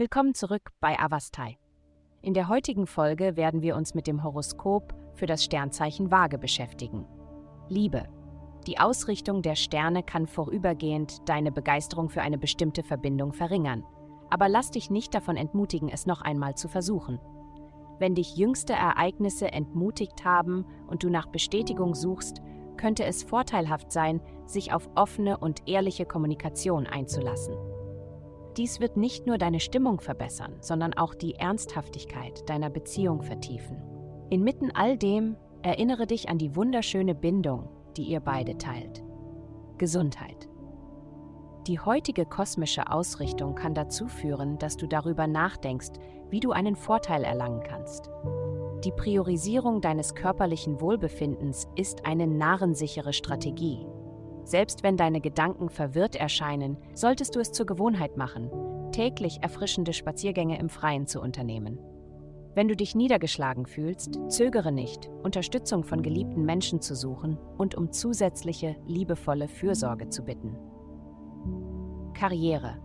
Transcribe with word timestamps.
Willkommen 0.00 0.32
zurück 0.32 0.70
bei 0.80 0.98
Avastai. 0.98 1.58
In 2.22 2.32
der 2.32 2.48
heutigen 2.48 2.86
Folge 2.86 3.36
werden 3.36 3.60
wir 3.60 3.76
uns 3.76 3.94
mit 3.94 4.06
dem 4.06 4.24
Horoskop 4.24 4.94
für 5.12 5.26
das 5.26 5.44
Sternzeichen 5.44 6.10
Waage 6.10 6.38
beschäftigen. 6.38 7.04
Liebe. 7.68 8.04
Die 8.66 8.78
Ausrichtung 8.78 9.42
der 9.42 9.56
Sterne 9.56 10.02
kann 10.02 10.26
vorübergehend 10.26 11.28
deine 11.28 11.52
Begeisterung 11.52 12.08
für 12.08 12.22
eine 12.22 12.38
bestimmte 12.38 12.82
Verbindung 12.82 13.34
verringern. 13.34 13.84
Aber 14.30 14.48
lass 14.48 14.70
dich 14.70 14.88
nicht 14.88 15.12
davon 15.12 15.36
entmutigen, 15.36 15.90
es 15.90 16.06
noch 16.06 16.22
einmal 16.22 16.54
zu 16.54 16.68
versuchen. 16.68 17.20
Wenn 17.98 18.14
dich 18.14 18.36
jüngste 18.36 18.72
Ereignisse 18.72 19.52
entmutigt 19.52 20.24
haben 20.24 20.64
und 20.88 21.02
du 21.02 21.10
nach 21.10 21.26
Bestätigung 21.26 21.94
suchst, 21.94 22.40
könnte 22.78 23.04
es 23.04 23.22
vorteilhaft 23.22 23.92
sein, 23.92 24.22
sich 24.46 24.72
auf 24.72 24.88
offene 24.94 25.36
und 25.36 25.68
ehrliche 25.68 26.06
Kommunikation 26.06 26.86
einzulassen. 26.86 27.54
Dies 28.56 28.80
wird 28.80 28.96
nicht 28.96 29.26
nur 29.26 29.38
deine 29.38 29.60
Stimmung 29.60 30.00
verbessern, 30.00 30.56
sondern 30.60 30.94
auch 30.94 31.14
die 31.14 31.34
Ernsthaftigkeit 31.34 32.48
deiner 32.48 32.70
Beziehung 32.70 33.22
vertiefen. 33.22 33.82
Inmitten 34.28 34.70
all 34.74 34.96
dem 34.96 35.36
erinnere 35.62 36.06
dich 36.06 36.28
an 36.28 36.38
die 36.38 36.56
wunderschöne 36.56 37.14
Bindung, 37.14 37.68
die 37.96 38.04
ihr 38.04 38.20
beide 38.20 38.58
teilt. 38.58 39.02
Gesundheit. 39.78 40.48
Die 41.66 41.78
heutige 41.78 42.24
kosmische 42.24 42.90
Ausrichtung 42.90 43.54
kann 43.54 43.74
dazu 43.74 44.08
führen, 44.08 44.58
dass 44.58 44.76
du 44.76 44.86
darüber 44.86 45.26
nachdenkst, 45.26 45.92
wie 46.30 46.40
du 46.40 46.52
einen 46.52 46.74
Vorteil 46.74 47.22
erlangen 47.22 47.62
kannst. 47.62 48.10
Die 48.84 48.92
Priorisierung 48.92 49.82
deines 49.82 50.14
körperlichen 50.14 50.80
Wohlbefindens 50.80 51.68
ist 51.76 52.06
eine 52.06 52.26
narrensichere 52.26 53.12
Strategie, 53.12 53.86
selbst 54.50 54.82
wenn 54.82 54.96
deine 54.96 55.20
Gedanken 55.20 55.70
verwirrt 55.70 56.16
erscheinen, 56.16 56.76
solltest 56.94 57.36
du 57.36 57.40
es 57.40 57.52
zur 57.52 57.66
Gewohnheit 57.66 58.16
machen, 58.16 58.50
täglich 58.90 59.38
erfrischende 59.42 59.92
Spaziergänge 59.92 60.58
im 60.58 60.68
Freien 60.68 61.06
zu 61.06 61.20
unternehmen. 61.20 61.78
Wenn 62.56 62.66
du 62.66 62.74
dich 62.74 62.96
niedergeschlagen 62.96 63.64
fühlst, 63.64 64.18
zögere 64.28 64.72
nicht, 64.72 65.08
Unterstützung 65.22 65.84
von 65.84 66.02
geliebten 66.02 66.44
Menschen 66.44 66.80
zu 66.80 66.96
suchen 66.96 67.38
und 67.58 67.76
um 67.76 67.92
zusätzliche, 67.92 68.74
liebevolle 68.88 69.46
Fürsorge 69.46 70.08
zu 70.08 70.24
bitten. 70.24 70.56
Karriere. 72.12 72.78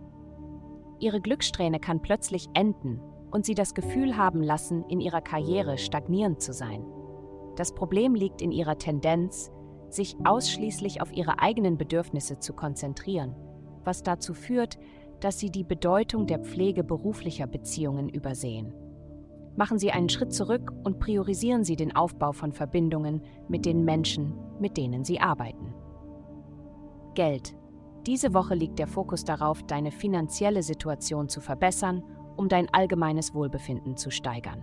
Ihre 1.00 1.20
Glückssträhne 1.20 1.80
kann 1.80 2.00
plötzlich 2.00 2.46
enden 2.54 3.00
und 3.32 3.44
sie 3.44 3.54
das 3.54 3.74
Gefühl 3.74 4.16
haben 4.16 4.40
lassen, 4.40 4.84
in 4.88 5.00
ihrer 5.00 5.20
Karriere 5.20 5.78
stagnierend 5.78 6.40
zu 6.40 6.52
sein. 6.52 6.86
Das 7.56 7.74
Problem 7.74 8.14
liegt 8.14 8.40
in 8.40 8.52
ihrer 8.52 8.78
Tendenz, 8.78 9.50
sich 9.90 10.16
ausschließlich 10.24 11.00
auf 11.00 11.12
ihre 11.12 11.40
eigenen 11.40 11.78
Bedürfnisse 11.78 12.38
zu 12.38 12.52
konzentrieren, 12.52 13.34
was 13.84 14.02
dazu 14.02 14.34
führt, 14.34 14.78
dass 15.20 15.38
sie 15.38 15.50
die 15.50 15.64
Bedeutung 15.64 16.26
der 16.26 16.40
Pflege 16.40 16.84
beruflicher 16.84 17.46
Beziehungen 17.46 18.08
übersehen. 18.08 18.74
Machen 19.56 19.78
Sie 19.78 19.90
einen 19.90 20.10
Schritt 20.10 20.34
zurück 20.34 20.70
und 20.84 20.98
priorisieren 21.00 21.64
Sie 21.64 21.76
den 21.76 21.96
Aufbau 21.96 22.32
von 22.32 22.52
Verbindungen 22.52 23.22
mit 23.48 23.64
den 23.64 23.84
Menschen, 23.84 24.34
mit 24.60 24.76
denen 24.76 25.02
Sie 25.02 25.18
arbeiten. 25.18 25.72
Geld. 27.14 27.56
Diese 28.06 28.34
Woche 28.34 28.54
liegt 28.54 28.78
der 28.78 28.86
Fokus 28.86 29.24
darauf, 29.24 29.62
deine 29.62 29.90
finanzielle 29.90 30.62
Situation 30.62 31.30
zu 31.30 31.40
verbessern, 31.40 32.04
um 32.36 32.48
dein 32.50 32.68
allgemeines 32.72 33.34
Wohlbefinden 33.34 33.96
zu 33.96 34.10
steigern. 34.10 34.62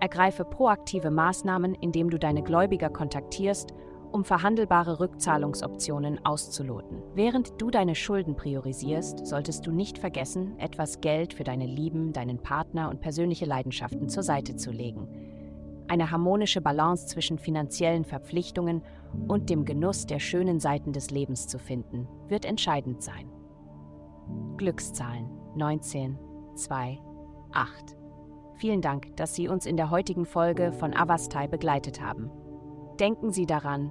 Ergreife 0.00 0.44
proaktive 0.44 1.10
Maßnahmen, 1.10 1.74
indem 1.74 2.08
du 2.08 2.18
deine 2.18 2.42
Gläubiger 2.42 2.90
kontaktierst 2.90 3.74
um 4.14 4.24
verhandelbare 4.24 5.00
Rückzahlungsoptionen 5.00 6.24
auszuloten. 6.24 7.02
Während 7.14 7.60
du 7.60 7.68
deine 7.70 7.96
Schulden 7.96 8.36
priorisierst, 8.36 9.26
solltest 9.26 9.66
du 9.66 9.72
nicht 9.72 9.98
vergessen, 9.98 10.56
etwas 10.60 11.00
Geld 11.00 11.34
für 11.34 11.42
deine 11.42 11.66
Lieben, 11.66 12.12
deinen 12.12 12.38
Partner 12.38 12.90
und 12.90 13.00
persönliche 13.00 13.44
Leidenschaften 13.44 14.08
zur 14.08 14.22
Seite 14.22 14.54
zu 14.54 14.70
legen. 14.70 15.08
Eine 15.88 16.12
harmonische 16.12 16.60
Balance 16.60 17.08
zwischen 17.08 17.40
finanziellen 17.40 18.04
Verpflichtungen 18.04 18.82
und 19.26 19.50
dem 19.50 19.64
Genuss 19.64 20.06
der 20.06 20.20
schönen 20.20 20.60
Seiten 20.60 20.92
des 20.92 21.10
Lebens 21.10 21.48
zu 21.48 21.58
finden, 21.58 22.06
wird 22.28 22.44
entscheidend 22.44 23.02
sein. 23.02 23.28
Glückszahlen 24.56 25.28
19, 25.56 26.20
2, 26.54 27.00
8. 27.50 27.96
Vielen 28.58 28.80
Dank, 28.80 29.16
dass 29.16 29.34
Sie 29.34 29.48
uns 29.48 29.66
in 29.66 29.76
der 29.76 29.90
heutigen 29.90 30.24
Folge 30.24 30.72
von 30.72 30.94
Avastai 30.94 31.48
begleitet 31.48 32.00
haben. 32.00 32.30
Denken 33.00 33.32
Sie 33.32 33.44
daran, 33.44 33.90